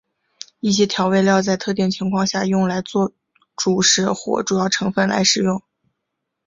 [0.61, 3.11] 一些调味料在特定情况下用来作
[3.55, 5.61] 主食或主要成分来食用。